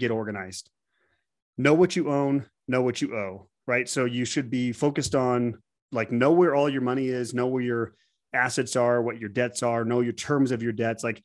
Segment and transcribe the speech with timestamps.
[0.00, 0.70] get organized.
[1.56, 3.88] Know what you own, know what you owe, right?
[3.88, 5.58] So you should be focused on
[5.92, 7.94] like know where all your money is, know where your
[8.32, 11.22] assets are, what your debts are, know your terms of your debts, like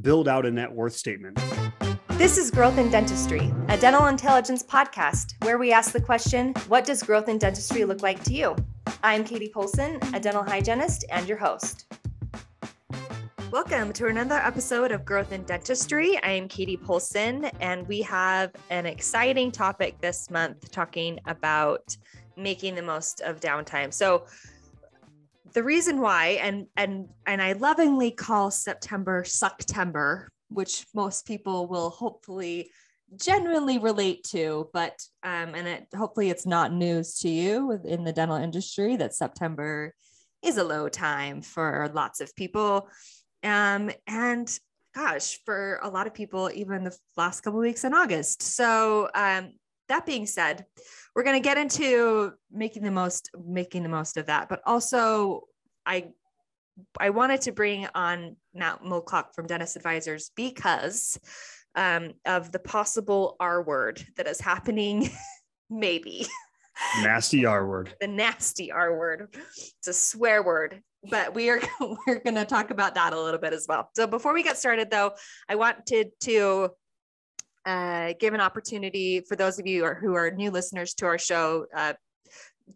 [0.00, 1.40] build out a net worth statement.
[2.10, 6.84] This is Growth in Dentistry, a dental intelligence podcast where we ask the question What
[6.84, 8.56] does growth in dentistry look like to you?
[9.02, 11.86] I'm Katie Polson, a dental hygienist and your host.
[13.50, 16.18] Welcome to another episode of Growth in Dentistry.
[16.22, 21.96] I am Katie Polson, and we have an exciting topic this month talking about
[22.36, 23.92] making the most of downtime.
[23.92, 24.26] So,
[25.54, 31.90] the reason why, and and and I lovingly call September Sucktember which most people will
[31.90, 32.70] hopefully
[33.16, 38.12] genuinely relate to but um, and it hopefully it's not news to you within the
[38.12, 39.94] dental industry that september
[40.42, 42.86] is a low time for lots of people
[43.42, 44.58] um, and
[44.94, 49.52] gosh for a lot of people even the last couple weeks in august so um,
[49.88, 50.64] that being said
[51.14, 55.42] we're going to get into making the most making the most of that but also
[55.86, 56.08] i
[57.00, 61.18] I wanted to bring on Matt Mulcock from Dentist Advisors because
[61.74, 65.10] um, of the possible R word that is happening,
[65.70, 66.26] maybe.
[67.02, 67.94] Nasty R word.
[68.00, 69.34] the nasty R word.
[69.56, 71.60] It's a swear word, but we are
[72.06, 73.90] we're going to talk about that a little bit as well.
[73.94, 75.12] So before we get started, though,
[75.48, 76.70] I wanted to
[77.64, 81.66] uh, give an opportunity for those of you who are new listeners to our show.
[81.74, 81.94] Uh,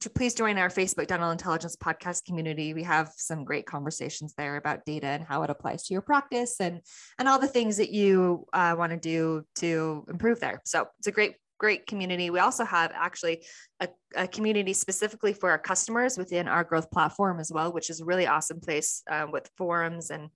[0.00, 2.72] to please join our Facebook Dental Intelligence podcast community.
[2.72, 6.60] We have some great conversations there about data and how it applies to your practice
[6.60, 6.80] and
[7.18, 10.62] and all the things that you uh, want to do to improve there.
[10.64, 12.28] So it's a great great community.
[12.28, 13.46] We also have actually
[13.78, 18.00] a, a, community specifically for our customers within our growth platform as well, which is
[18.00, 20.28] a really awesome place uh, with forums and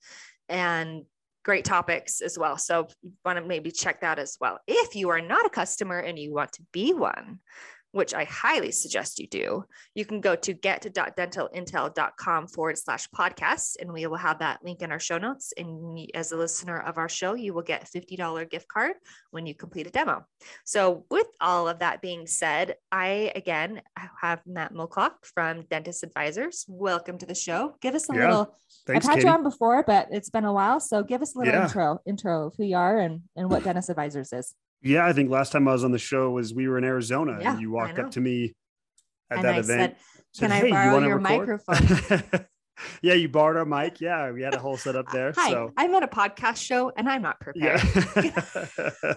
[0.49, 1.03] and
[1.45, 2.57] great topics as well.
[2.57, 4.61] So you want to maybe check that as well.
[4.69, 7.41] If you are not a customer and you want to be one,
[7.93, 13.93] which I highly suggest you do, you can go to get.dentalintel.com forward slash podcast, and
[13.93, 15.53] we will have that link in our show notes.
[15.57, 18.93] And as a listener of our show, you will get a $50 gift card
[19.31, 20.25] when you complete a demo.
[20.65, 23.83] So, with all of that being said, I again
[24.21, 26.65] have Matt Mulcock from Dentist Advisors.
[26.69, 27.77] Welcome to the show.
[27.81, 28.21] Give us a yeah.
[28.21, 28.57] little.
[28.87, 29.29] Thanks, I've had Katie.
[29.29, 30.81] you on before, but it's been a while.
[30.81, 31.65] So, give us a little yeah.
[31.65, 34.55] intro intro of who you are and, and what Dentist Advisors is.
[34.83, 37.39] Yeah, I think last time I was on the show was we were in Arizona
[37.41, 38.55] yeah, and you walked up to me
[39.31, 39.97] at and that I event.
[40.33, 41.61] Said, Can I borrow you your record?
[41.67, 42.47] microphone?
[43.03, 44.01] yeah, you borrowed our mic.
[44.01, 45.33] Yeah, we had a whole setup there.
[45.37, 45.73] Hi, so.
[45.77, 47.81] I'm at a podcast show and I'm not prepared.
[48.17, 49.15] Yeah,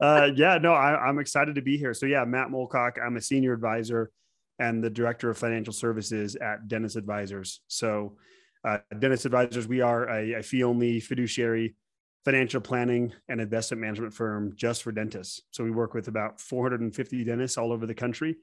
[0.00, 1.94] uh, yeah no, I, am excited to be here.
[1.94, 4.10] So yeah, Matt Mulcock, I'm a senior advisor
[4.58, 7.60] and the director of financial services at Dentist Advisors.
[7.68, 8.16] So
[8.64, 11.76] uh, Dentist Advisors, we are a, a fee-only fiduciary
[12.24, 15.42] financial planning and investment management firm just for dentists.
[15.50, 18.36] So we work with about 450 dentists all over the country.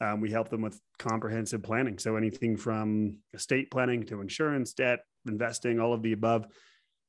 [0.00, 1.98] Um, we help them with comprehensive planning.
[1.98, 6.46] So anything from estate planning to insurance, debt, investing, all of the above.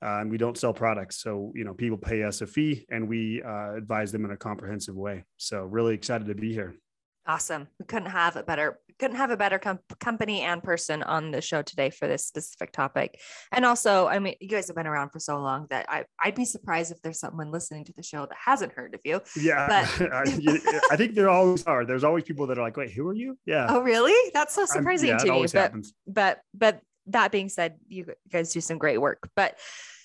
[0.01, 1.21] Uh, and we don't sell products.
[1.21, 4.37] So, you know, people pay us a fee and we uh, advise them in a
[4.37, 5.25] comprehensive way.
[5.37, 6.75] So really excited to be here.
[7.27, 7.67] Awesome.
[7.79, 11.41] We couldn't have a better couldn't have a better com- company and person on the
[11.41, 13.19] show today for this specific topic.
[13.51, 16.35] And also, I mean, you guys have been around for so long that I I'd
[16.35, 19.21] be surprised if there's someone listening to the show that hasn't heard of you.
[19.39, 19.67] Yeah,
[19.99, 20.13] but
[20.91, 21.85] I think there always are.
[21.85, 23.67] There's always people that are like, "Wait, who are you?" Yeah.
[23.69, 24.31] Oh, really?
[24.33, 25.41] That's so surprising yeah, to me.
[25.41, 25.93] But happens.
[26.05, 29.29] but but that being said, you guys do some great work.
[29.35, 29.57] But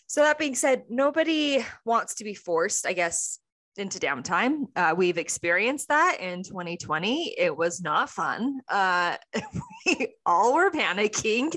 [0.07, 3.39] so that being said, nobody wants to be forced, I guess,
[3.77, 4.67] into downtime.
[4.77, 7.35] Uh, we've experienced that in 2020.
[7.39, 8.61] It was not fun.
[8.69, 9.17] Uh,
[9.87, 11.55] we all were panicking.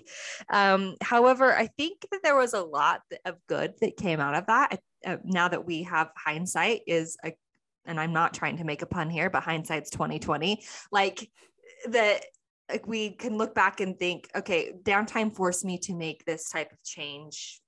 [0.50, 4.48] Um, however, I think that there was a lot of good that came out of
[4.48, 4.80] that.
[5.06, 7.34] Uh, now that we have hindsight, is a,
[7.86, 10.64] and I'm not trying to make a pun here, but hindsight's 2020.
[10.92, 11.30] Like
[11.90, 12.24] that,
[12.70, 16.72] like we can look back and think, okay, downtime forced me to make this type
[16.72, 17.62] of change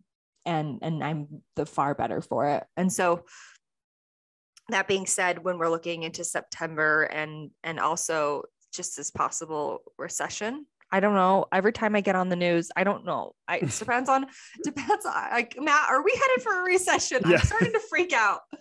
[0.46, 2.64] and and I'm the far better for it.
[2.76, 3.26] And so
[4.74, 10.66] that being said, when we're looking into September and and also just this possible recession,
[10.92, 11.46] I don't know.
[11.52, 13.34] Every time I get on the news, I don't know.
[13.48, 14.26] I, it depends on
[14.64, 15.90] depends on like Matt.
[15.90, 17.22] Are we headed for a recession?
[17.26, 17.38] Yeah.
[17.38, 18.42] I'm starting to freak out.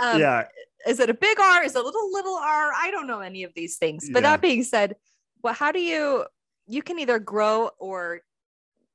[0.00, 0.44] Um, yeah.
[0.86, 1.64] Is it a big R?
[1.64, 2.70] Is it a little little R?
[2.72, 4.08] I don't know any of these things.
[4.08, 4.30] But yeah.
[4.30, 4.94] that being said,
[5.42, 6.24] well, how do you
[6.68, 8.20] you can either grow or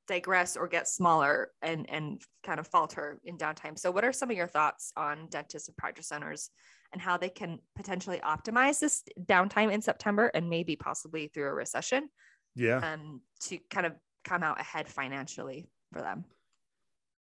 [0.06, 3.78] digress or get smaller and and kind of falter in downtime.
[3.78, 6.50] So what are some of your thoughts on dentists and practice centers
[6.92, 11.54] and how they can potentially optimize this downtime in September and maybe possibly through a
[11.54, 12.08] recession?
[12.54, 12.78] Yeah.
[12.78, 13.94] Um to kind of
[14.24, 16.24] come out ahead financially for them.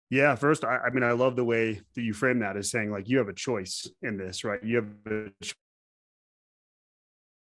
[0.10, 2.92] Yeah, first, I, I mean, I love the way that you frame that as saying
[2.92, 4.64] like you have a choice in this, right?
[4.64, 5.32] You have a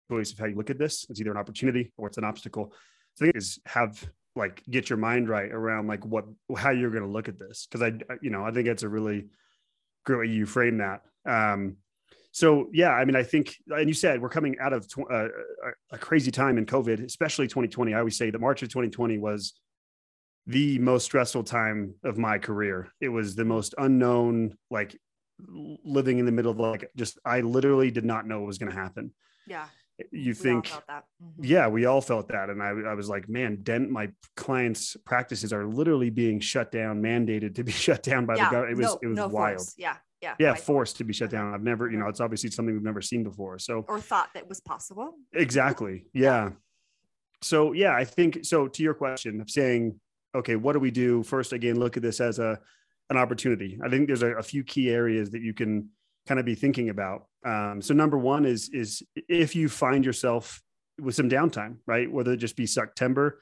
[0.08, 1.04] choice of how you look at this.
[1.10, 2.72] It's either an opportunity or it's an obstacle.
[3.14, 6.24] So I think is have like get your mind right around like what
[6.56, 7.92] how you're going to look at this because I
[8.22, 9.26] you know I think it's a really
[10.04, 11.02] great way you frame that.
[11.26, 11.76] Um,
[12.32, 15.28] so yeah, I mean I think and you said we're coming out of tw- uh,
[15.92, 17.94] a crazy time in COVID, especially 2020.
[17.94, 19.52] I always say that March of 2020 was
[20.46, 22.88] the most stressful time of my career.
[23.00, 24.98] It was the most unknown, like
[25.48, 28.72] living in the middle of like just I literally did not know what was going
[28.72, 29.12] to happen.
[29.46, 29.66] Yeah
[30.10, 31.44] you we think mm-hmm.
[31.44, 35.52] yeah we all felt that and I, I was like man dent my clients practices
[35.52, 38.82] are literally being shut down mandated to be shut down by yeah, the government it
[38.82, 39.56] was no, it was no wild.
[39.58, 39.74] force.
[39.76, 41.52] yeah yeah yeah forced to be shut down.
[41.52, 44.48] I've never you know it's obviously something we've never seen before so or thought that
[44.48, 45.14] was possible.
[45.32, 46.50] Exactly yeah.
[47.42, 49.98] So yeah i think so to your question of saying
[50.34, 51.22] okay what do we do?
[51.22, 52.58] First again look at this as a
[53.10, 53.78] an opportunity.
[53.84, 55.90] I think there's a, a few key areas that you can
[56.26, 57.26] kind of be thinking about.
[57.44, 60.62] Um, so number one is is if you find yourself
[61.00, 62.10] with some downtime, right?
[62.10, 63.40] Whether it just be September,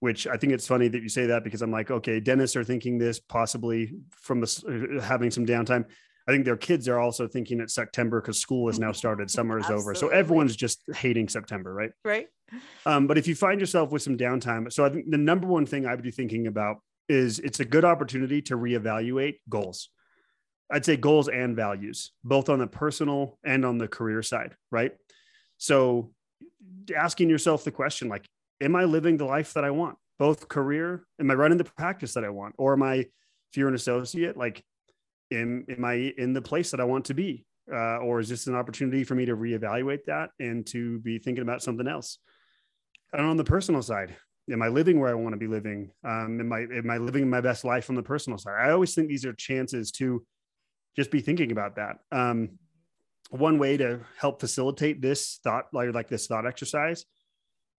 [0.00, 2.64] which I think it's funny that you say that because I'm like, okay, dentists are
[2.64, 5.84] thinking this possibly from the uh, having some downtime.
[6.28, 9.58] I think their kids are also thinking it's September because school has now started, summer
[9.58, 9.94] is over.
[9.94, 11.90] So everyone's just hating September, right?
[12.04, 12.28] Right.
[12.86, 15.66] Um, but if you find yourself with some downtime, so I think the number one
[15.66, 16.76] thing I would be thinking about
[17.08, 19.88] is it's a good opportunity to reevaluate goals.
[20.70, 24.92] I'd say goals and values, both on the personal and on the career side, right?
[25.58, 26.12] So
[26.96, 28.26] asking yourself the question like,
[28.60, 29.96] am I living the life that I want?
[30.18, 32.54] Both career, am I running the practice that I want?
[32.58, 34.62] Or am I, if you're an associate, like,
[35.32, 37.44] am, am I in the place that I want to be?
[37.72, 41.42] Uh, or is this an opportunity for me to reevaluate that and to be thinking
[41.42, 42.18] about something else?
[43.12, 44.16] And on the personal side,
[44.50, 45.90] am I living where I want to be living?
[46.04, 48.54] Um, am I am I living my best life on the personal side?
[48.60, 50.24] I always think these are chances to
[50.96, 51.98] just be thinking about that.
[52.10, 52.58] Um,
[53.30, 57.04] one way to help facilitate this thought, like, like this thought exercise,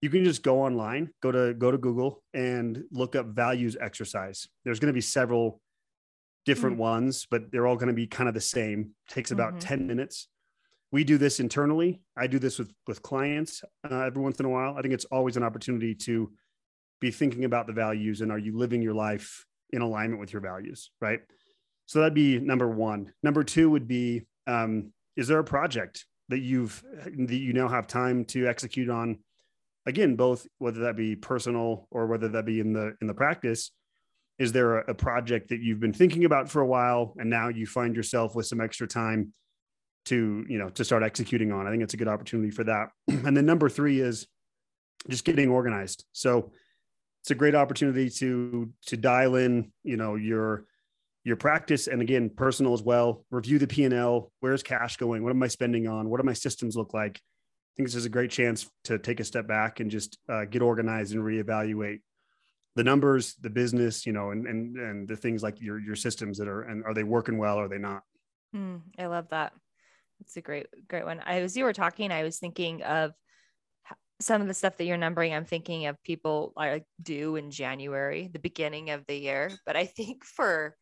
[0.01, 4.47] you can just go online, go to go to Google and look up values exercise.
[4.65, 5.61] There's going to be several
[6.45, 6.81] different mm-hmm.
[6.81, 8.91] ones, but they're all going to be kind of the same.
[9.07, 9.59] Takes about mm-hmm.
[9.59, 10.27] 10 minutes.
[10.91, 12.01] We do this internally.
[12.17, 14.75] I do this with with clients uh, every once in a while.
[14.77, 16.31] I think it's always an opportunity to
[16.99, 20.41] be thinking about the values and are you living your life in alignment with your
[20.41, 21.19] values, right?
[21.93, 23.13] So that'd be number one.
[23.21, 27.85] Number two would be um, is there a project that you've that you now have
[27.85, 29.19] time to execute on?
[29.85, 33.69] Again, both whether that be personal or whether that be in the in the practice.
[34.39, 37.49] Is there a, a project that you've been thinking about for a while and now
[37.49, 39.31] you find yourself with some extra time
[40.05, 41.67] to you know to start executing on?
[41.67, 42.89] I think it's a good opportunity for that.
[43.07, 44.25] and then number three is
[45.09, 46.05] just getting organized.
[46.11, 46.53] So
[47.21, 50.65] it's a great opportunity to to dial in you know your
[51.23, 53.25] your practice and again personal as well.
[53.31, 55.23] Review the p&l where's cash going?
[55.23, 56.09] What am i spending on?
[56.09, 57.17] What do my systems look like?
[57.17, 60.45] I think this is a great chance to take a step back and just uh,
[60.45, 62.01] get organized and reevaluate
[62.75, 66.39] the numbers the business you know and and and the things like your your systems
[66.39, 68.03] that are and are they working well or are they not?
[68.55, 69.53] Mm, i love that.
[70.21, 71.21] It's a great great one.
[71.25, 73.13] I as you were talking i was thinking of
[74.19, 78.29] some of the stuff that you're numbering i'm thinking of people like do in january
[78.31, 79.51] the beginning of the year.
[79.65, 80.75] But i think for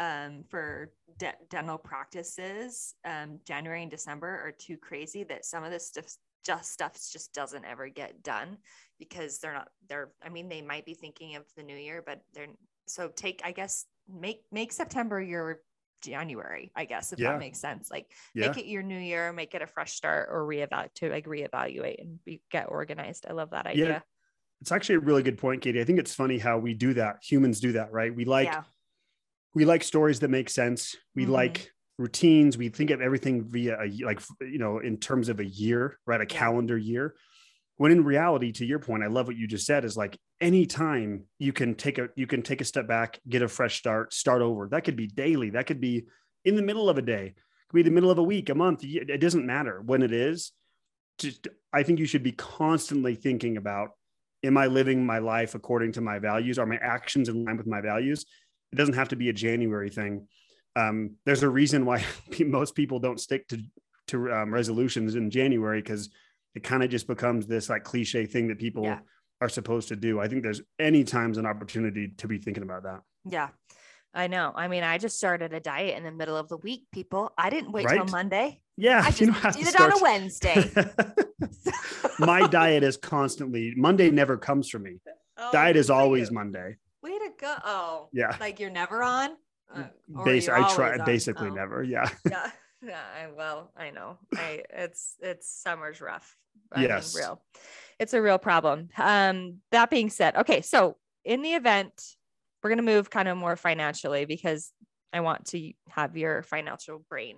[0.00, 5.70] um, for de- dental practices, um, January and December are too crazy that some of
[5.70, 8.56] this stuff just stuff just doesn't ever get done
[8.98, 12.22] because they're not they're I mean they might be thinking of the new year but
[12.32, 12.46] they're
[12.86, 15.60] so take I guess make make September your
[16.00, 17.32] January I guess if yeah.
[17.32, 17.90] that makes sense.
[17.90, 18.48] Like yeah.
[18.48, 22.00] make it your new year make it a fresh start or reevaluate to like reevaluate
[22.00, 23.26] and be, get organized.
[23.28, 23.88] I love that idea.
[23.88, 24.00] Yeah.
[24.62, 25.82] it's actually a really good point Katie.
[25.82, 27.18] I think it's funny how we do that.
[27.22, 28.14] Humans do that right?
[28.14, 28.62] We like yeah
[29.54, 30.96] we like stories that make sense.
[31.14, 31.32] We mm-hmm.
[31.32, 32.56] like routines.
[32.56, 36.20] We think of everything via a, like, you know, in terms of a year, right?
[36.20, 37.14] A calendar year.
[37.76, 41.24] When in reality, to your point, I love what you just said is like anytime
[41.38, 44.42] you can take a, you can take a step back, get a fresh start, start
[44.42, 44.68] over.
[44.68, 45.50] That could be daily.
[45.50, 46.04] That could be
[46.44, 47.34] in the middle of a day, it
[47.68, 48.80] could be the middle of a week, a month.
[48.82, 50.52] It doesn't matter when it is.
[51.18, 53.90] Just, I think you should be constantly thinking about,
[54.42, 56.58] am I living my life according to my values?
[56.58, 58.24] Are my actions in line with my values?
[58.72, 60.28] It doesn't have to be a January thing.
[60.76, 62.04] Um, there's a reason why
[62.40, 63.60] most people don't stick to
[64.08, 66.10] to um, resolutions in January because
[66.54, 68.98] it kind of just becomes this like cliche thing that people yeah.
[69.40, 70.20] are supposed to do.
[70.20, 73.02] I think there's any times an opportunity to be thinking about that.
[73.24, 73.48] Yeah.
[74.12, 74.52] I know.
[74.54, 77.32] I mean, I just started a diet in the middle of the week, people.
[77.38, 77.96] I didn't wait right?
[77.96, 78.60] till Monday.
[78.76, 79.02] Yeah.
[79.04, 79.92] I just did it start.
[79.92, 80.70] on a Wednesday.
[82.18, 84.96] My diet is constantly Monday never comes for me.
[85.38, 87.54] Oh, diet is always Monday way to go.
[87.64, 88.36] Oh, Yeah.
[88.40, 89.30] Like you're never on.
[89.74, 89.84] Uh,
[90.16, 91.04] or I try on?
[91.04, 91.54] basically Oh.
[91.54, 91.82] never.
[91.82, 92.08] Yeah.
[92.28, 92.50] yeah
[92.82, 96.34] yeah I, well i know i it's it's summer's rough
[96.72, 97.14] I mean, Yes.
[97.14, 97.42] real
[97.98, 101.92] it's a real problem um that being said okay so in the event
[102.62, 104.72] we're going to move kind of more financially because
[105.12, 107.36] i want to have your financial brain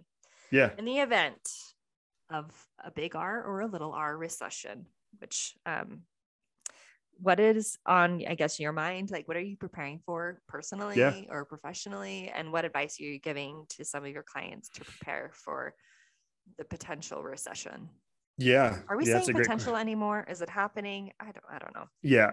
[0.52, 0.70] Yeah.
[0.78, 1.40] in the event
[2.30, 2.48] of
[2.82, 4.86] a big r or a little r recession
[5.18, 6.02] which um
[7.20, 11.44] what is on i guess your mind like what are you preparing for personally or
[11.44, 15.74] professionally and what advice are you giving to some of your clients to prepare for
[16.58, 17.88] the potential recession
[18.38, 18.78] Yeah.
[18.88, 22.32] are we yeah, saying potential anymore is it happening i don't i don't know Yeah.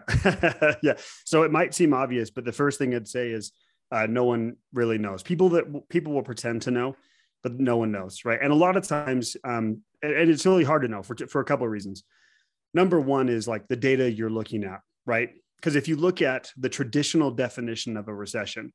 [0.82, 0.96] yeah.
[1.26, 3.52] So it might seem obvious, but the first thing I'd say is
[3.92, 5.24] uh, no one really knows.
[5.24, 6.96] People that people will pretend to know,
[7.44, 8.40] but no one knows, right?
[8.42, 11.42] And a lot of times, um, and, and it's really hard to know for for
[11.42, 12.04] a couple of reasons.
[12.74, 15.30] Number one is like the data you're looking at, right?
[15.58, 18.72] Because if you look at the traditional definition of a recession,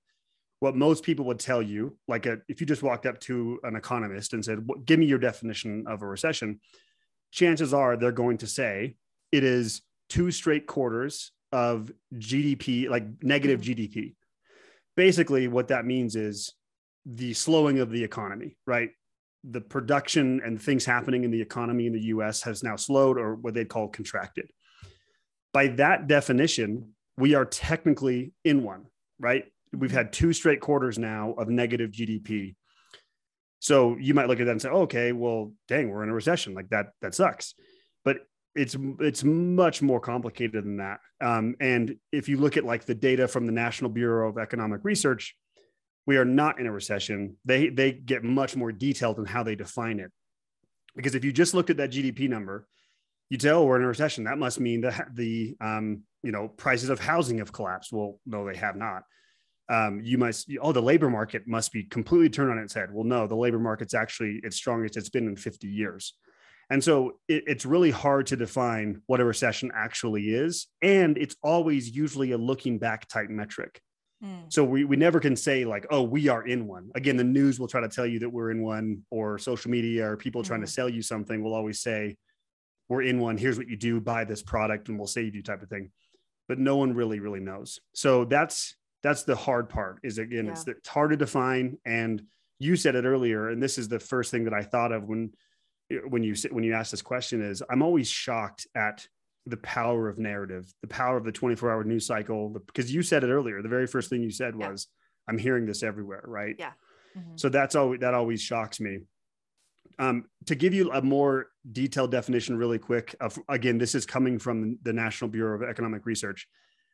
[0.61, 3.77] what most people would tell you, like a, if you just walked up to an
[3.77, 6.61] economist and said, "Give me your definition of a recession,"
[7.31, 8.97] chances are they're going to say
[9.33, 13.73] it is two straight quarters of GDP, like negative mm-hmm.
[13.73, 14.15] GDP.
[14.97, 16.53] Basically, what that means is
[17.05, 18.91] the slowing of the economy, right?
[19.49, 23.35] The production and things happening in the economy in the US has now slowed or
[23.35, 24.51] what they'd call contracted.
[25.53, 28.87] By that definition, we are technically in one,
[29.19, 29.45] right?
[29.73, 32.57] We've had two straight quarters now of negative GDP.
[33.61, 36.15] So you might look at that and say, oh, okay, well, dang, we're in a
[36.15, 36.55] recession.
[36.55, 37.55] Like that, that sucks.
[38.05, 38.19] But
[38.55, 41.01] it's it's much more complicated than that.
[41.21, 44.81] Um, and if you look at like the data from the National Bureau of Economic
[44.85, 45.35] Research,
[46.07, 47.37] we are not in a recession.
[47.45, 50.11] They they get much more detailed in how they define it.
[50.97, 52.67] Because if you just looked at that GDP number,
[53.31, 54.25] you tell oh, we're in a recession.
[54.25, 57.93] That must mean that the um, you know prices of housing have collapsed.
[57.93, 59.03] Well, no, they have not.
[59.69, 62.91] Um, you must oh the labor market must be completely turned on its head.
[62.93, 66.15] Well, no, the labor market's actually its strongest it's been in 50 years.
[66.71, 70.67] And so it, it's really hard to define what a recession actually is.
[70.81, 73.81] And it's always usually a looking back type metric.
[74.25, 74.53] Mm.
[74.53, 76.91] So we, we never can say, like, oh, we are in one.
[76.95, 80.09] Again, the news will try to tell you that we're in one, or social media,
[80.11, 80.71] or people trying to Mhm.
[80.71, 82.17] sell you something will always say,
[82.89, 83.37] we're in one.
[83.37, 85.91] Here's what you do buy this product, and we'll save you type of thing.
[86.49, 87.81] But no one really, really knows.
[87.95, 91.77] So that's that's the hard part is again, it's, it's hard to define.
[91.85, 92.23] And
[92.59, 95.33] you said it earlier, and this is the first thing that I thought of when
[96.09, 99.07] when you when you ask this question is I'm always shocked at
[99.47, 102.49] the power of narrative, the power of the 24 hour news cycle.
[102.67, 103.61] Because you said it earlier.
[103.63, 104.71] The very first thing you said Yeah.
[104.71, 104.89] was,
[105.29, 106.57] "I'm hearing this everywhere." Right.
[106.59, 106.73] Yeah.
[107.17, 107.39] Mhm.
[107.39, 109.01] So that's always that always shocks me.
[109.99, 113.15] Um, to give you a more detailed definition, really quick.
[113.21, 116.49] Of again, this is coming from the National Bureau of Economic Research.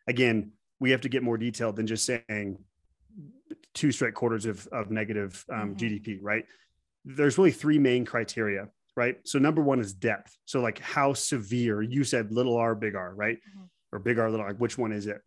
[0.07, 2.63] Again, we have to get more detailed than just saying
[3.75, 5.79] two straight quarters of, of negative um, Mhm.
[5.79, 6.19] GDP.
[6.21, 6.47] Right.
[7.05, 8.69] There's really three main criteria.
[8.97, 9.17] Right.
[9.25, 10.37] So number one is depth.
[10.45, 11.81] So like how severe.
[11.83, 13.39] You said little r, big R, right?
[13.57, 13.69] Mhm.
[13.93, 14.53] Or big R, little r.
[14.55, 15.21] Which one is it?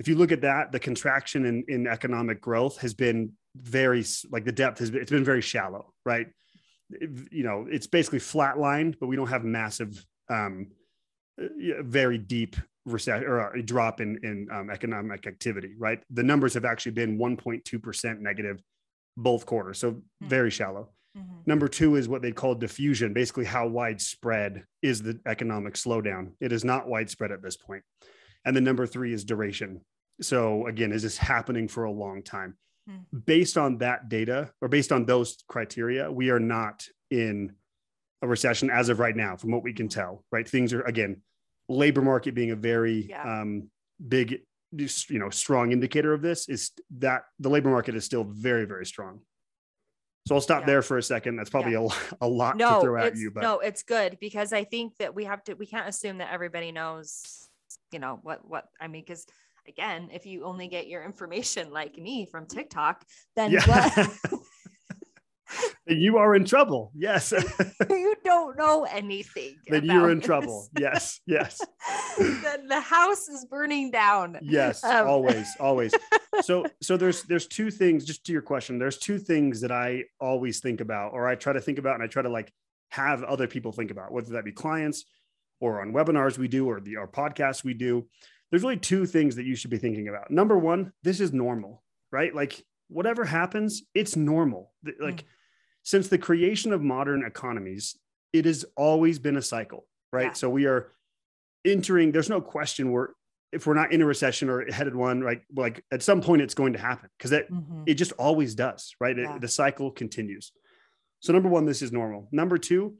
[0.00, 4.44] If you look at that, the contraction in, in economic growth has been very like
[4.44, 6.26] the depth has been it's been very shallow, right?
[6.90, 10.72] It- you know, it's basically flatlined, but we don't have massive, um,
[11.40, 11.46] uh,
[11.82, 16.02] very deep recession or a drop in in um, economic activity, right?
[16.10, 18.60] The numbers have actually been 1.2 percent negative
[19.16, 20.28] both quarters, so Hmm.
[20.28, 20.92] very shallow.
[21.16, 21.46] Mhm.
[21.46, 26.32] Number two is what they call diffusion, basically how widespread is the economic slowdown.
[26.40, 27.84] It is not widespread at this point.
[28.44, 29.80] And then number three is duration.
[30.20, 32.56] So again, is this happening for a long time?
[32.88, 33.18] Hmm.
[33.26, 37.54] Based on that data or based on those criteria, we are not in
[38.22, 40.48] a recession as of right now, from what we can tell, right?
[40.48, 41.22] Things are again,
[41.68, 43.40] labor market being a very Yeah.
[43.40, 43.70] um,
[44.08, 44.42] big,
[44.72, 48.84] you know, strong indicator of this is that the labor market is still very, very
[48.84, 49.20] strong.
[50.26, 50.66] So I'll stop Yeah.
[50.66, 51.36] there for a second.
[51.36, 51.86] That's probably a,
[52.20, 55.24] a lot to throw at you, but no it's good because i think that we
[55.24, 57.48] have to we can't assume that everybody knows
[57.92, 59.26] you know what what i mean because
[59.68, 63.04] again if you only get your information like me from tiktok
[63.36, 64.18] then yeah, what
[65.86, 66.90] you are in trouble.
[66.94, 67.32] Yes,
[67.90, 70.68] you don't know anything then you're in about trouble.
[70.78, 71.60] Yes, yes,
[72.18, 74.82] then the house is burning down yes.
[74.82, 75.94] Um, always, always.
[76.42, 78.04] So, so there's there's two things.
[78.04, 81.52] Just to your question, there's two things that I always think about, or I try
[81.52, 82.52] to think about, and I try to like
[82.90, 85.04] have other people think about, whether that be clients
[85.60, 88.08] or on webinars we do, or the our podcasts we do.
[88.50, 90.32] There's really two things that you should be thinking about.
[90.32, 92.34] Number one, this is normal, right?
[92.34, 94.72] Like whatever happens, it's normal.
[95.00, 95.24] Like
[95.84, 97.96] since the creation of modern economies,
[98.32, 100.28] it has always been a cycle, right?
[100.28, 100.32] Yeah.
[100.32, 100.90] So we are
[101.64, 103.08] entering, there's no question we're
[103.52, 105.42] if we're not in a recession or headed one, right?
[105.54, 107.84] Like at some point it's going to happen because that Mhm.
[107.86, 109.16] it just always does, right?
[109.16, 110.50] It- the cycle continues.
[111.20, 112.28] So number one, this is normal.
[112.32, 112.96] Number two,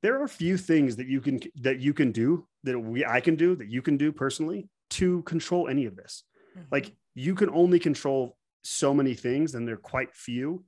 [0.00, 3.20] there are a few things that you can that you can do that we I
[3.20, 6.24] can do that you can do personally to control any of this.
[6.56, 6.66] Mhm.
[6.72, 10.64] Like you can only control so many things, and they're quite few.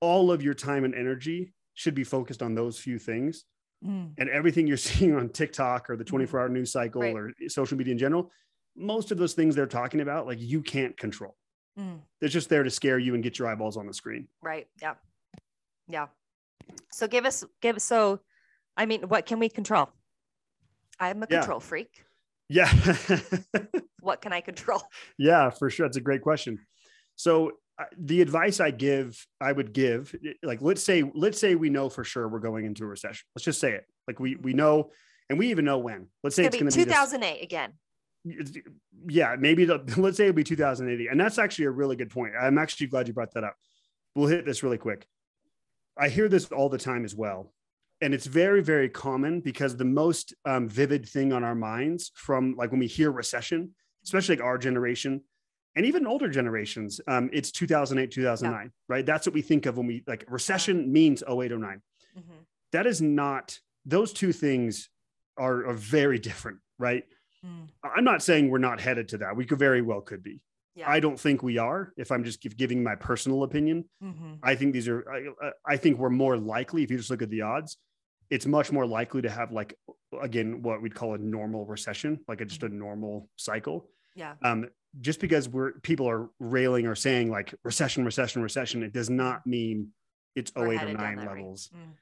[0.00, 3.44] All of your time and energy should be focused on those few things
[3.86, 4.12] Mm.
[4.18, 7.14] and everything you're seeing on TikTok or the 24 hour news cycle Right.
[7.14, 8.32] or social media in general,
[8.74, 11.36] most of those things they're talking about, like you can't control.
[11.78, 12.00] Mm.
[12.18, 14.26] They're just there to scare you and get your eyeballs on the screen.
[14.42, 14.66] Right.
[14.82, 14.94] Yeah.
[15.86, 16.08] Yeah.
[16.90, 18.18] So give us, give us, so,
[18.76, 19.88] I mean, what can we control?
[20.98, 21.38] I'm a Yeah.
[21.38, 22.04] control freak.
[22.48, 22.68] Yeah.
[24.00, 24.82] What can I control?
[25.18, 25.86] yeah, for sure.
[25.86, 26.58] That's a great question.
[27.16, 27.52] So
[27.96, 32.04] the advice I give, I would give, like, let's say, let's say we know for
[32.04, 33.24] sure we're going into a recession.
[33.34, 33.84] Let's just say it.
[34.06, 34.90] Like we, we know,
[35.30, 37.72] and we even know when, let's say It's be to be this- 2008 again.
[39.08, 41.06] yeah, maybe the, let's say it'll be 2080.
[41.08, 42.32] And that's actually a really good point.
[42.38, 43.54] I'm actually glad you brought that up.
[44.14, 45.06] We'll hit this really quick.
[45.96, 47.52] I hear this all the time as well.
[48.00, 52.54] And it's very, very common because the most um, vivid thing on our minds from
[52.56, 55.22] like when we hear recession, especially like our generation
[55.76, 59.04] and even older generations, um, it's 2008, 2009, right?
[59.06, 61.82] That's what we think of when we like recession means 08, 09
[62.16, 62.22] Mhm.
[62.72, 64.90] that is not those two things
[65.36, 67.04] are, are very different right
[67.46, 67.68] Mm.
[67.84, 70.40] i'm not saying we're not headed to that we could very well could be
[70.74, 70.90] Yeah.
[70.90, 74.40] i don't think we are if i'm just giving my personal opinion Mhm.
[74.42, 77.30] i think these are I, I think we're more likely if you just look at
[77.30, 77.76] the odds
[78.30, 79.76] it's much more likely to have like
[80.20, 84.34] again what we'd call a normal recession like a, just a normal cycle Yeah.
[84.42, 84.68] um,
[85.00, 89.46] just because we're people are railing or saying like recession, recession, recession, it does not
[89.46, 89.88] mean
[90.34, 91.28] it's We're 08 or 9 that rate.
[91.28, 91.70] levels.
[91.74, 91.92] Mm.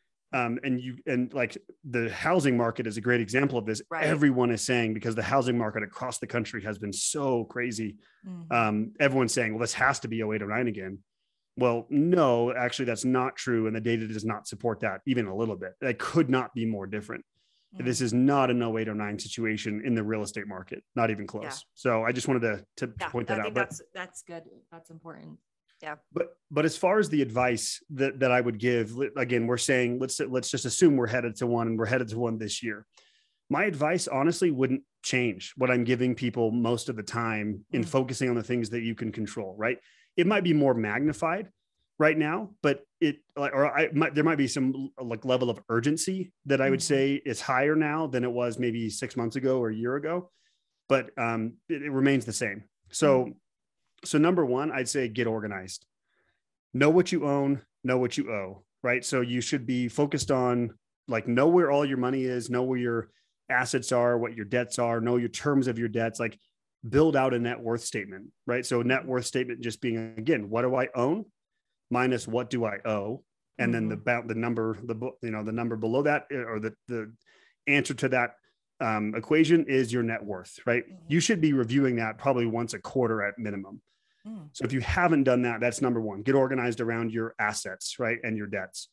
[0.47, 1.57] Um, and you and like
[1.89, 3.81] the housing market is a great example of this.
[3.91, 4.05] Right.
[4.05, 7.97] Everyone is saying because the housing market across the country has been so crazy.
[8.27, 8.53] Mhm.
[8.53, 10.99] Um, everyone's saying, well, this has to be 08 or 9 again.
[11.59, 13.67] Well, no, actually, that's not true.
[13.67, 15.73] And the data does not support that even a little bit.
[15.81, 17.25] That could not be more different.
[17.79, 18.03] This Mm.
[18.05, 21.45] is not an 08 or 9 situation in the real estate market, not even close.
[21.45, 21.53] Yeah.
[21.75, 23.09] So I just wanted to, to yeah.
[23.09, 23.45] point I that out.
[23.45, 24.45] think But that's, that's good.
[24.73, 25.39] That's important.
[25.83, 25.97] Yeah.
[26.13, 29.99] But but as far as the advice that that I would give, again, we're saying
[29.99, 32.87] let's let's just assume we're headed to one and we're headed to one this year.
[33.51, 37.89] My advice honestly wouldn't change what I'm giving people most of the time in Mm.
[37.89, 39.79] focusing on the things that you can control, right?
[40.17, 41.51] It might be more magnified
[41.99, 45.61] right now, but it like or I might there might be some like level of
[45.69, 46.83] urgency that I would Mhm.
[46.83, 50.31] say is higher now than it was maybe six months ago or a year ago,
[50.89, 52.65] but um, it, it remains the same.
[52.91, 53.33] So
[54.05, 55.87] so number one, I'd say get organized.
[56.75, 59.05] Know what you own, know what you owe, right?
[59.05, 60.79] So you should be focused on
[61.09, 63.11] like know where all your money is, know where your
[63.49, 66.39] assets are, what your debts are, know your terms of your debts, like
[66.87, 68.67] build out a net worth statement, right?
[68.67, 71.25] So net worth statement just being again, what do I own
[71.91, 73.23] minus what do I owe?
[73.59, 76.61] And then the ba- the number, the you know, the number below that eh, or
[76.61, 77.13] the the
[77.67, 78.35] answer to that
[78.81, 80.85] um, equation is your net worth, right?
[80.87, 80.97] Mhm.
[81.09, 83.81] You should be reviewing that probably once a quarter at minimum.
[84.27, 84.51] Mm.
[84.53, 86.21] So if you haven't done that, that's number one.
[86.23, 88.19] Get organized around your assets, right?
[88.23, 88.89] And your debts.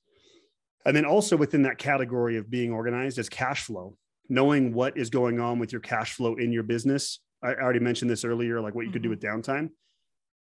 [0.86, 3.98] And then also within that category of being organized is cash flow,
[4.30, 7.20] knowing what is going on with your cash flow in your business.
[7.42, 9.12] I already mentioned this earlier, like what you could do Mhm.
[9.12, 9.72] with downtime.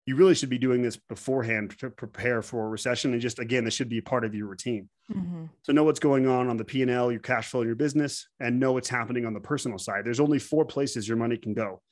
[0.10, 3.14] You really should be doing this beforehand to prepare for a recession.
[3.14, 4.90] And just again, this should be a part of your routine.
[5.12, 5.50] Mhm.
[5.62, 7.76] So know what's going on on the P and L, your cash flow, in your
[7.76, 10.06] business, and know what's happening on the personal side.
[10.06, 11.84] There's only four places your money can go.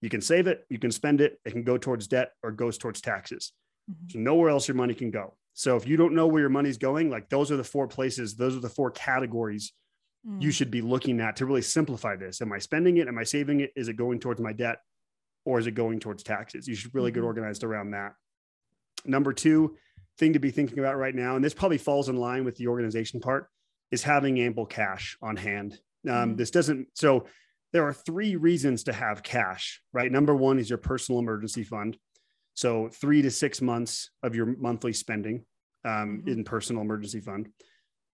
[0.00, 2.78] You can save it, you can spend it, it can go towards debt or goes
[2.78, 3.52] towards taxes.
[3.90, 4.12] Mhm.
[4.12, 5.36] So nowhere else your money can go.
[5.52, 8.34] So if you don't know where your money's going, like those are the four places,
[8.36, 9.74] those are the four categories
[10.40, 10.52] you Mm.
[10.54, 12.40] should be looking at to really simplify this.
[12.40, 13.08] Am I spending it?
[13.08, 13.72] Am I saving it?
[13.76, 14.78] Is it going towards my debt
[15.48, 16.68] or is it going towards taxes?
[16.68, 17.26] You should really get Mhm.
[17.26, 18.14] organized around that.
[19.06, 19.78] Number two
[20.18, 22.66] thing to be thinking about right now, and this probably falls in line with the
[22.66, 23.48] organization part,
[23.90, 25.80] is having ample cash on hand.
[26.06, 26.36] Um, Mhm.
[26.36, 27.26] This doesn't, so
[27.72, 30.12] there are three reasons to have cash, right?
[30.12, 31.98] Number one is your personal emergency fund.
[32.52, 35.46] So three to six months of your monthly spending
[35.84, 36.28] um, Mhm.
[36.28, 37.52] in personal emergency fund.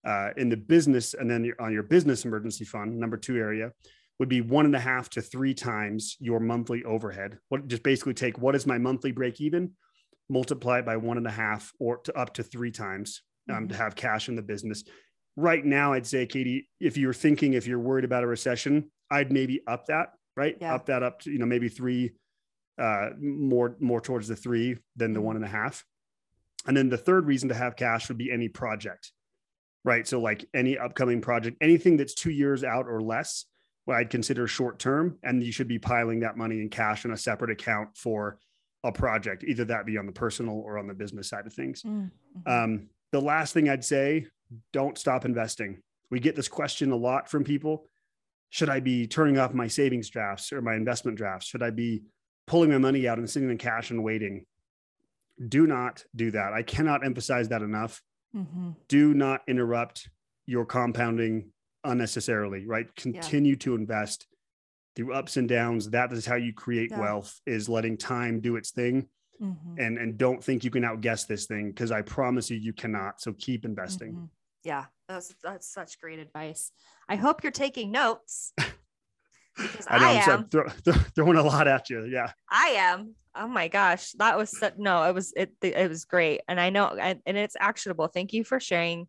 [0.03, 3.71] Uh, in the business, and then on your business emergency fund, number two area
[4.21, 7.39] would be one and a half to three times your monthly overhead.
[7.49, 9.71] What just basically take what is my monthly break even,
[10.29, 13.75] multiply it by one and a half or to up to three times um, to
[13.75, 14.83] have cash in the business.
[15.37, 19.31] Right now, I'd say, Katie, if you're thinking if you're worried about a recession, I'd
[19.31, 20.55] maybe up that, right?
[20.61, 20.75] Yeah.
[20.75, 22.11] Up that up to, you know, maybe three,
[22.77, 25.23] uh, more, more towards the three than the Mhm.
[25.23, 25.83] one and a half.
[26.67, 29.13] And then the third reason to have cash would be any project,
[29.83, 30.07] right?
[30.07, 33.45] So like any upcoming project, anything that's two years out or less,
[33.85, 37.11] what I'd consider short term, and you should be piling that money in cash in
[37.11, 38.37] a separate account for
[38.83, 41.83] a project, either that be on the personal or on the business side of things.
[41.83, 42.51] Mm-hmm.
[42.51, 44.27] Um, the last thing I'd say,
[44.73, 45.81] don't stop investing.
[46.09, 47.87] We get this question a lot from people.
[48.49, 51.47] Should I be turning off my savings drafts or my investment drafts?
[51.47, 52.03] Should I be
[52.47, 54.45] pulling my money out and sitting in cash and waiting?
[55.47, 56.53] Do not do that.
[56.53, 58.01] I cannot emphasize that enough.
[58.35, 58.71] Mm-hmm.
[58.87, 60.09] Do not interrupt
[60.45, 61.51] your compounding
[61.83, 62.93] unnecessarily, right?
[62.95, 64.27] Continue to invest
[64.95, 65.89] through ups and downs.
[65.91, 66.99] That is how you create Yeah.
[66.99, 69.07] wealth is letting time do its thing
[69.41, 69.79] Mm-hmm.
[69.79, 73.19] and and don't think you can outguess this thing because I promise you you cannot.
[73.21, 74.13] So keep investing.
[74.13, 74.29] Mhm.
[74.63, 76.71] Yeah, that's that's such great advice.
[77.09, 78.53] I hope you're taking notes
[79.57, 80.47] because I know I, I'm, so- am.
[80.49, 82.05] throw, throw- throwing a lot at you.
[82.05, 82.31] Yeah.
[82.51, 83.15] I am.
[83.33, 86.69] Oh my gosh, that was so, no, it was it it was great, and I
[86.69, 88.07] know and, and it's actionable.
[88.09, 89.07] Thank you for sharing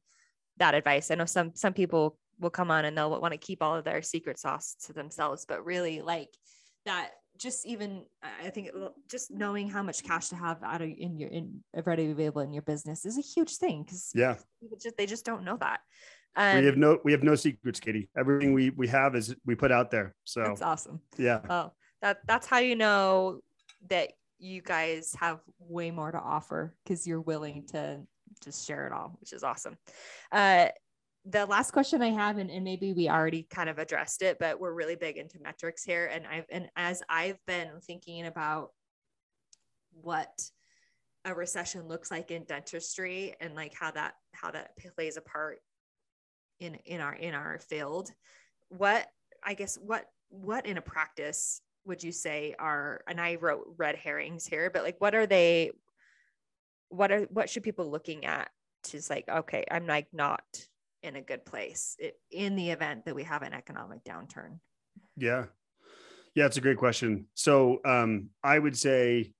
[0.57, 1.11] that advice.
[1.11, 3.85] I know some some people will come on and they'll want to keep all of
[3.85, 6.29] their secret sauce to themselves, but really like
[6.85, 7.11] that.
[7.39, 8.69] Just even, I think
[9.11, 12.53] just knowing how much cash to have out of in your in ready available in
[12.53, 14.37] your business is a huge thing because Yeah.
[14.83, 15.81] just they just don't know that.
[16.37, 18.11] we Um, have no we have no secrets, Katie.
[18.19, 20.15] Everything we we have is we put out there.
[20.25, 21.01] So that's awesome.
[21.17, 21.41] yeah.
[21.49, 23.41] Oh, that that's how you know
[23.89, 28.03] that you guys have way more to offer because you're willing to
[28.45, 29.77] just share it all, which is awesome.
[30.31, 30.69] Uh,
[31.25, 34.59] the last question I have, and, and maybe we already kind of addressed it, but
[34.59, 36.07] we're really big into metrics here.
[36.13, 38.73] And I've and as I've been thinking about
[39.93, 40.51] what
[41.25, 45.61] a recession looks like in dentistry and like how that how that plays a part
[46.59, 48.11] in in our in our field,
[48.69, 49.07] what
[49.45, 53.95] I guess what what in a practice would you say are and I wrote red
[53.95, 55.71] herrings here, but like what are they
[56.89, 58.51] what are what should people looking at
[58.85, 60.43] to like okay, I'm like not
[61.03, 61.97] in a good place
[62.31, 64.59] in the event that we have an economic downturn.
[65.17, 65.47] Yeah.
[66.35, 67.27] Yeah, it's a great question.
[67.35, 69.33] So um I would say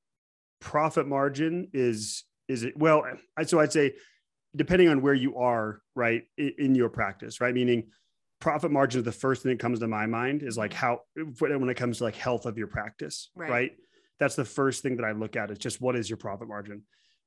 [0.61, 3.05] profit margin is is it well
[3.39, 3.95] I so I'd say
[4.55, 7.55] depending on where you are, right, in your practice, right?
[7.55, 7.85] Meaning
[8.39, 11.01] profit margin is the first thing that comes to my mind is like how
[11.39, 13.51] when it comes to like health of your practice, Right.
[13.51, 13.71] right?
[14.19, 16.83] That's the first thing that I look at is just what is your profit margin.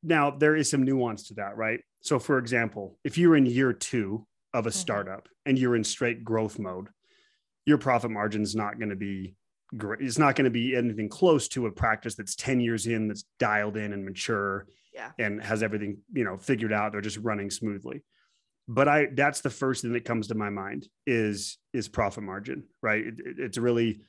[0.05, 1.79] Now, there is some nuance to that, right?
[2.01, 4.73] So, for example, if you're in year two of a Mhm.
[4.73, 6.87] startup and you're in straight growth mode,
[7.65, 9.35] your profit margin is not going to be
[9.75, 10.01] great.
[10.01, 13.25] It's not going to be anything close to a practice that's 10 years in, that's
[13.39, 15.11] dialed in and mature Yeah.
[15.17, 16.91] and has everything, you know, figured out.
[16.91, 18.03] They're just running smoothly.
[18.67, 22.67] But I, that's the first thing that comes to my mind is, is profit margin,
[22.81, 23.05] right?
[23.05, 24.01] It- it- it's really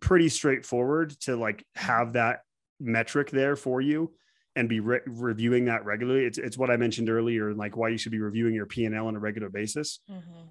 [0.00, 2.42] pretty straightforward to like have that
[2.78, 4.14] metric there for you
[4.56, 6.24] and be re- reviewing that regularly.
[6.24, 8.94] It's, it's what I mentioned earlier, like why you should be reviewing your P and
[8.94, 10.00] L on a regular basis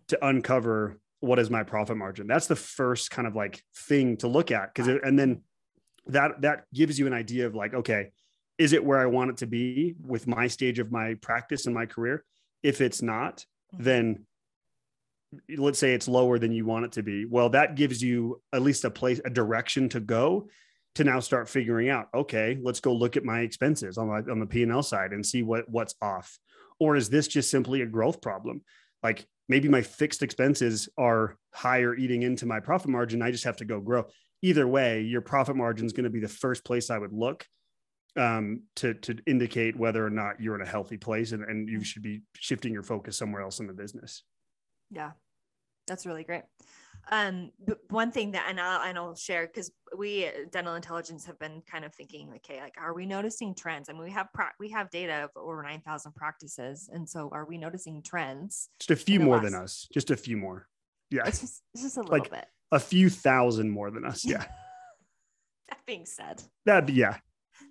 [0.07, 2.27] to uncover what is my profit margin.
[2.27, 5.41] That's the first kind of like thing to look at because and then
[6.07, 8.11] that that gives you an idea of like okay,
[8.57, 11.75] is it where I want it to be with my stage of my practice and
[11.75, 12.23] my career?
[12.63, 13.83] If it's not, Mhm.
[13.83, 14.25] then
[15.57, 17.25] let's say it's lower than you want it to be.
[17.25, 20.49] Well, that gives you at least a place a direction to go
[20.99, 24.39] to now start figuring out okay, let's go look at my expenses on my on
[24.39, 26.37] the P&L side and see what what's off.
[26.79, 28.61] Or is this just simply a growth problem?
[29.03, 33.57] like maybe my fixed expenses are higher eating into my profit margin i just have
[33.57, 34.05] to go grow
[34.41, 37.45] either way your profit margin is going to be the first place i would look
[38.17, 41.83] um, to to indicate whether or not you're in a healthy place and, and you
[41.83, 44.23] should be shifting your focus somewhere else in the business
[44.91, 45.11] Yeah,
[45.87, 46.43] that's really great.
[47.11, 47.51] Um,
[47.89, 51.61] one thing that, and I'll, and I'll share because we at dental intelligence have been
[51.69, 53.89] kind of thinking, okay, like, are we noticing trends?
[53.89, 57.29] I mean, we have pra- we have data of over nine thousand practices, and so
[57.31, 58.69] are we noticing trends?
[58.79, 60.67] just a few more than us just a few more
[61.09, 62.45] yeah It's just it's just a little Like- bit.
[62.71, 64.45] a few thousand more than us yeah
[65.69, 67.17] That being said, that yeah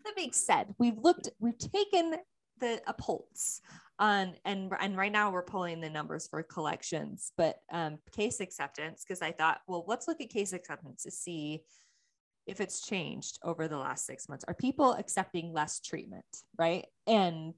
[0.04, 2.16] that being said, we've looked, we've taken
[2.58, 3.60] the a pulse
[3.98, 9.04] on, and and right now we're pulling the numbers for collections, but um, case acceptance
[9.06, 11.62] because I thought, well, let's look at case acceptance to see
[12.46, 14.44] if it's changed over the last six months.
[14.48, 16.24] Are people accepting less treatment,
[16.58, 16.86] right?
[17.06, 17.54] And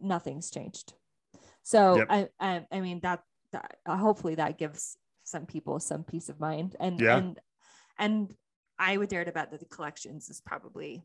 [0.00, 0.94] nothing's changed.
[1.62, 2.06] So Yep.
[2.10, 6.40] I, I, I mean that, that uh, hopefully that gives some people some peace of
[6.40, 7.18] mind, and Yeah.
[7.18, 7.38] and
[7.98, 8.34] and
[8.78, 11.04] I would dare to bet that the collections is probably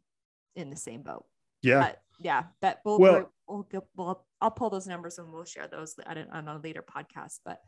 [0.55, 1.25] in the same boat.
[1.67, 5.45] Yeah But yeah, but we'll, Well- we'll, we'll, we'll I'll pull those numbers and we'll
[5.45, 7.39] share those at a, on a later podcast.
[7.45, 7.59] But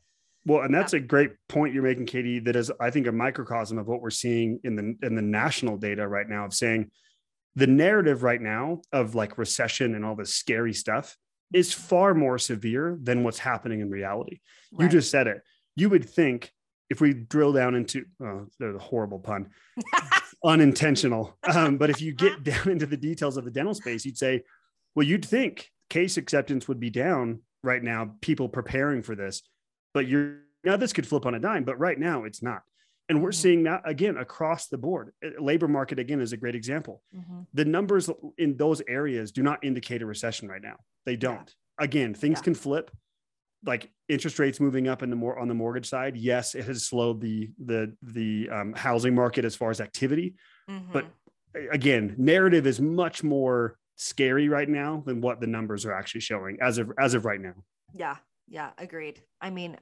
[0.46, 2.40] Well, and that's a great point you're making, Katie.
[2.40, 5.78] That is, I think, a microcosm of what we're seeing in the in the national
[5.78, 6.92] data right now of saying
[7.56, 11.18] the narrative right now of like recession and all this scary stuff
[11.54, 14.40] is far more severe than what's happening in reality.
[14.78, 15.42] You just said it.
[15.76, 16.52] You would think
[16.92, 19.50] if we drill down into oh, there's a horrible pun,
[20.44, 21.38] unintentional.
[21.50, 24.44] Um, but if you get down into the details of the dental space, you'd say,
[24.96, 29.42] well, you'd think case acceptance would be down right now, people preparing for this,
[29.94, 32.62] but you're now this could flip on a dime, but right now it's not.
[33.08, 33.42] And we're mm-hmm.
[33.42, 35.14] seeing that again across the board.
[35.26, 37.02] Uh, labor market again is a great example.
[37.16, 37.42] Mm-hmm.
[37.54, 40.76] The numbers in those areas do not indicate a recession right now.
[41.06, 41.56] They don't.
[41.80, 41.86] Yeah.
[41.86, 42.44] Again, things yeah.
[42.44, 42.92] can flip.
[43.66, 46.86] Like interest rates moving up in the more on the mortgage side, yes, it has
[46.86, 50.36] slowed the the the um, housing market as far as activity.
[50.70, 50.94] Mm-hmm.
[50.94, 51.06] But
[51.72, 56.58] again, narrative is much more scary right now than what the numbers are actually showing
[56.62, 57.56] as of as of right now.
[57.94, 58.16] Yeah,
[58.48, 59.22] yeah, agreed.
[59.42, 59.78] I mean,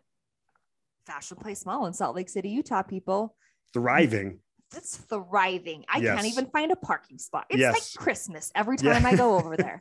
[1.06, 3.36] Fashion Place Mall in Salt Lake City, Utah, people
[3.74, 4.40] thriving.
[4.76, 5.86] It's thriving.
[5.88, 6.16] I yes.
[6.16, 7.46] can't even find a parking spot.
[7.50, 7.74] It's yes.
[7.74, 9.10] like Christmas every time yeah.
[9.10, 9.80] I go over there.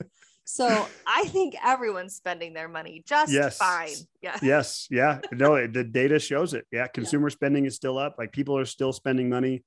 [0.48, 3.58] So I think everyone's spending their money just yes.
[3.58, 3.96] fine.
[4.22, 4.38] Yeah.
[4.40, 4.86] Yes.
[4.90, 5.18] Yeah.
[5.32, 6.66] No, the data shows it.
[6.70, 6.86] Yeah.
[6.86, 7.32] Consumer yeah.
[7.32, 8.14] spending is still up.
[8.16, 9.64] Like people are still spending money.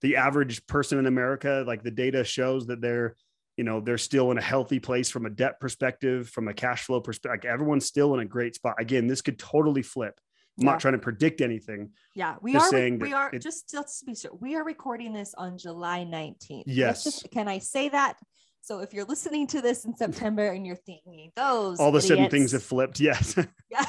[0.00, 3.14] The average person in America, like the data shows that they're,
[3.56, 6.82] you know, they're still in a healthy place from a debt perspective, from a cash
[6.82, 7.30] flow perspective.
[7.30, 8.74] Like everyone's still in a great spot.
[8.80, 10.20] Again, this could totally flip.
[10.58, 10.72] I'm yeah.
[10.72, 11.90] not trying to predict anything.
[12.16, 12.68] Yeah, we are.
[12.68, 14.32] Saying we are it, just let's be sure.
[14.40, 16.64] We are recording this on July 19th.
[16.66, 17.04] Yes.
[17.04, 18.16] Just, can I say that?
[18.62, 22.00] So if you're listening to this in September and you're thinking those all of a
[22.00, 23.34] sudden things have flipped, yes.
[23.70, 23.84] Yeah.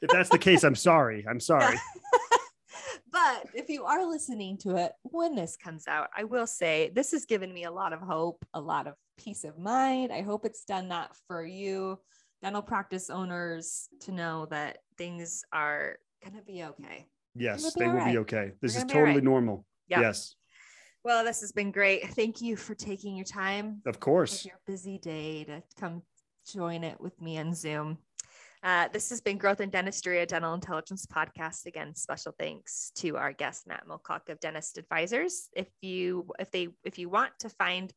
[0.00, 1.24] if that's the case, I'm sorry.
[1.28, 1.74] I'm sorry.
[1.74, 2.38] Yeah.
[3.12, 7.12] but if you are listening to it when this comes out, I will say this
[7.12, 10.12] has given me a lot of hope, a lot of peace of mind.
[10.12, 11.98] I hope it's done that for you
[12.42, 17.06] dental practice owners to know that things are going to be okay.
[17.34, 18.12] Yes, they will right.
[18.12, 18.52] be okay.
[18.60, 19.24] This is totally right.
[19.24, 19.64] normal.
[19.88, 20.00] Yep.
[20.00, 20.34] Yes.
[21.04, 22.08] Well, this has been great.
[22.10, 23.82] Thank you for taking your time.
[23.86, 24.44] Of course.
[24.44, 26.02] Your busy day to come
[26.46, 27.98] join it with me on Zoom.
[28.62, 31.66] Uh, this has been Growth in Dentistry, a dental intelligence podcast.
[31.66, 35.48] Again, special thanks to our guest Matt Mulcock of Dentist Advisors.
[35.56, 37.92] If you if they if you want to find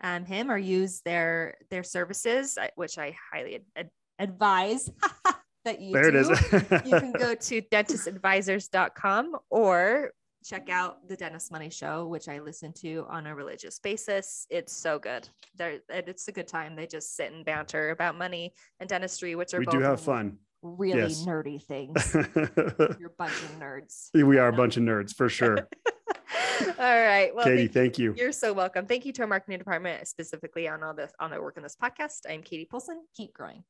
[0.00, 4.88] um, him or use their their services, which I highly ad- advise
[5.64, 6.18] that you there do.
[6.18, 6.62] it is.
[6.84, 10.12] you can go to dentistadvisors.com or
[10.46, 14.46] check out the Dentist Money Show, which I listen to on a religious basis.
[14.48, 15.28] It's so good.
[15.56, 16.76] There, it's a good time.
[16.76, 20.38] They just sit and banter about money and dentistry, which are we do have fun.
[20.62, 21.24] Really yes.
[21.24, 22.14] nerdy things.
[22.14, 24.08] You're a bunch of nerds.
[24.14, 25.56] We are a bunch of nerds for sure.
[25.86, 27.30] all right.
[27.34, 28.14] Well, Katie, thank, thank you.
[28.16, 28.86] You're so welcome.
[28.86, 31.76] Thank you to our marketing department specifically on all this on the work on this
[31.80, 32.20] podcast.
[32.28, 33.02] I'm Katie Polson.
[33.16, 33.64] Keep growing.